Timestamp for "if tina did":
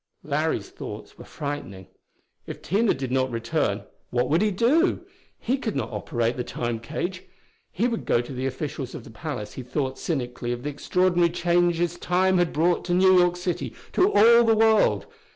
2.47-3.11